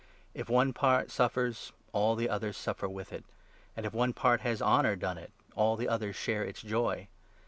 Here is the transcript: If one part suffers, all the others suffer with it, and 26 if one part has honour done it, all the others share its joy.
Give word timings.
If 0.33 0.49
one 0.49 0.73
part 0.73 1.11
suffers, 1.11 1.73
all 1.93 2.15
the 2.15 2.27
others 2.27 2.57
suffer 2.57 2.89
with 2.89 3.13
it, 3.13 3.23
and 3.77 3.83
26 3.83 3.85
if 3.89 3.93
one 3.93 4.13
part 4.13 4.41
has 4.41 4.59
honour 4.59 4.95
done 4.95 5.19
it, 5.19 5.31
all 5.55 5.75
the 5.77 5.87
others 5.87 6.15
share 6.15 6.43
its 6.43 6.63
joy. 6.63 7.07